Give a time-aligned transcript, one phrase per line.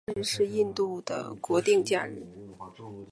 [0.07, 2.25] 独立日是印度的国定假日。